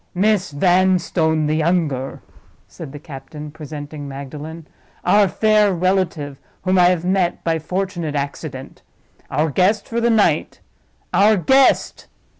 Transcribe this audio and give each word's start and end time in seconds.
"Miss 0.15 0.49
Vanstone, 0.49 1.45
the 1.45 1.53
younger," 1.57 2.23
said 2.67 2.91
the 2.91 2.97
captain, 2.97 3.51
presenting 3.51 4.07
Magdalen. 4.07 4.67
"Our 5.05 5.27
fair 5.27 5.71
relative, 5.75 6.39
whom 6.63 6.79
I 6.79 6.85
have 6.85 7.05
met 7.05 7.43
by 7.43 7.59
fortunate 7.59 8.15
accident. 8.15 8.81
Our 9.29 9.51
guest 9.51 9.87
for 9.87 10.01
the 10.01 10.09
night. 10.09 10.59
Our 11.13 11.37
guest!" 11.37 12.07